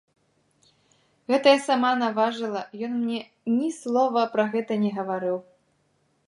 Гэта 1.31 1.47
я 1.53 1.59
сама 1.65 1.91
наважыла, 2.03 2.61
ён 2.87 2.97
мне 3.03 3.19
ні 3.59 3.69
слова 3.81 4.21
пра 4.37 4.43
гэта 4.57 4.81
не 4.87 4.91
гаварыў. 4.99 5.37